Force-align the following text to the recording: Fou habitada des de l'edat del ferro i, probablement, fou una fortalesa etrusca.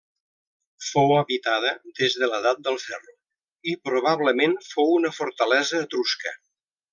Fou 0.85 1.11
habitada 1.17 1.73
des 1.99 2.15
de 2.21 2.29
l'edat 2.31 2.63
del 2.69 2.79
ferro 2.85 3.13
i, 3.73 3.77
probablement, 3.91 4.57
fou 4.71 4.91
una 4.97 5.13
fortalesa 5.19 5.85
etrusca. 5.89 6.35